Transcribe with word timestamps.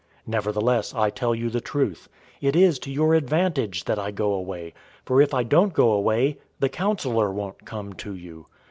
016:007 0.25 0.27
Nevertheless 0.27 0.95
I 0.95 1.09
tell 1.11 1.35
you 1.35 1.49
the 1.51 1.61
truth: 1.61 2.09
It 2.41 2.55
is 2.55 2.79
to 2.79 2.91
your 2.91 3.13
advantage 3.13 3.83
that 3.83 3.99
I 3.99 4.09
go 4.09 4.33
away, 4.33 4.73
for 5.05 5.21
if 5.21 5.31
I 5.31 5.43
don't 5.43 5.73
go 5.73 5.91
away, 5.91 6.39
the 6.59 6.69
Counselor 6.69 7.31
won't 7.31 7.65
come 7.65 7.93
to 7.93 8.15
you. 8.15 8.47